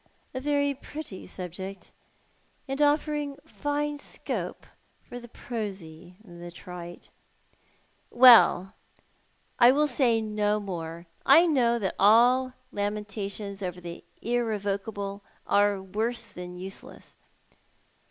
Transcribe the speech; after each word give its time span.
A 0.33 0.39
very 0.41 0.73
pretty 0.73 1.27
subject, 1.27 1.91
and 2.67 2.81
offering 2.81 3.37
fine 3.45 3.99
scope 3.99 4.65
for 5.03 5.19
the 5.19 5.27
prosy 5.27 6.15
and 6.23 6.41
the 6.41 6.49
trite." 6.49 7.09
"Well, 8.09 8.73
I 9.59 9.71
will 9.71 9.85
say 9.87 10.19
no 10.19 10.59
more. 10.59 11.05
I 11.23 11.45
know 11.45 11.77
that 11.77 11.93
all 11.99 12.53
lamentations 12.71 13.61
over 13.61 13.79
the 13.79 14.03
irrevocable 14.23 15.21
are 15.45 15.75
w 15.75 15.91
orso 16.07 16.33
than 16.33 16.55
useless. 16.55 17.13